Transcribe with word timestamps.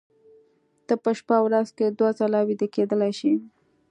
ته 0.87 0.93
په 1.03 1.09
شپه 1.19 1.37
ورځ 1.45 1.67
کې 1.77 1.85
دوه 1.97 2.11
ځله 2.19 2.39
ویده 2.47 2.67
کېدلی 2.75 3.11
شې 3.19 3.33